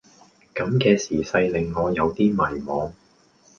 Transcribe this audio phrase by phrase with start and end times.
[0.55, 2.91] 咁嘅時勢令我有啲迷惘